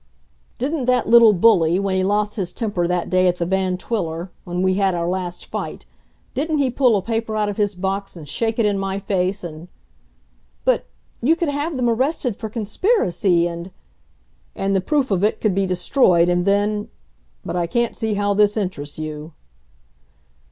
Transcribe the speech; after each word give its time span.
"Didn't 0.57 0.85
that 0.85 1.07
little 1.07 1.31
bully, 1.31 1.77
when 1.77 1.93
he 1.95 2.03
lost 2.03 2.35
his 2.35 2.51
temper 2.51 2.87
that 2.87 3.07
day 3.07 3.27
at 3.27 3.35
the 3.35 3.45
Van 3.45 3.77
Twiller, 3.77 4.31
when 4.45 4.63
we 4.63 4.73
had 4.73 4.95
our 4.95 5.07
last 5.07 5.45
fight 5.45 5.85
didn't 6.33 6.57
he 6.57 6.71
pull 6.71 6.95
a 6.95 7.03
paper 7.03 7.35
out 7.35 7.49
of 7.49 7.57
his 7.57 7.75
box 7.75 8.17
and 8.17 8.27
shake 8.27 8.57
it 8.57 8.65
in 8.65 8.79
my 8.79 8.97
face, 8.97 9.43
and" 9.43 9.67
"But 10.65 10.87
you 11.21 11.35
could 11.35 11.49
have 11.49 11.77
them 11.77 11.87
arrested 11.87 12.35
for 12.35 12.49
conspiracy 12.49 13.45
and" 13.47 13.69
"And 14.55 14.75
the 14.75 14.81
proof 14.81 15.11
of 15.11 15.23
it 15.23 15.39
could 15.39 15.53
be 15.53 15.67
destroyed 15.67 16.29
and 16.29 16.45
then 16.45 16.89
but 17.45 17.55
I 17.55 17.67
can't 17.67 17.95
see 17.95 18.15
how 18.15 18.33
this 18.33 18.57
interests 18.57 18.97
you." 18.97 19.33